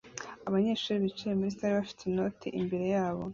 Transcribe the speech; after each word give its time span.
Abanyeshuri 0.47 1.03
bicaye 1.05 1.33
muri 1.35 1.55
salle 1.57 1.75
bafite 1.79 2.01
inoti 2.05 2.47
imbere 2.59 2.85
yabo 2.95 3.23